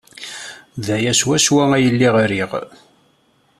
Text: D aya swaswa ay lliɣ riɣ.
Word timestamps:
D 0.85 0.87
aya 0.95 1.13
swaswa 1.19 1.63
ay 1.73 1.85
lliɣ 1.93 2.15
riɣ. 2.31 2.51